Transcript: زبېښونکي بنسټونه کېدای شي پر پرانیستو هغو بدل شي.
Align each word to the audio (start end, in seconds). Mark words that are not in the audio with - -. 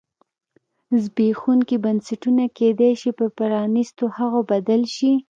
زبېښونکي 1.03 1.75
بنسټونه 1.83 2.43
کېدای 2.57 2.91
شي 3.01 3.11
پر 3.17 3.27
پرانیستو 3.37 4.05
هغو 4.17 4.39
بدل 4.51 4.81
شي. 4.95 5.11